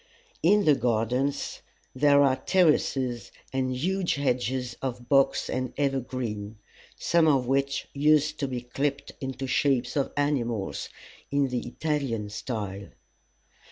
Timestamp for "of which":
7.27-7.87